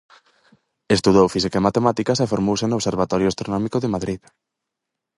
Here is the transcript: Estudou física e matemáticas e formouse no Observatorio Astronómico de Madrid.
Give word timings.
Estudou 0.95 1.31
física 1.35 1.57
e 1.59 1.65
matemáticas 1.67 2.17
e 2.19 2.29
formouse 2.33 2.65
no 2.67 2.77
Observatorio 2.79 3.29
Astronómico 3.29 3.77
de 3.79 3.91
Madrid. 3.95 4.21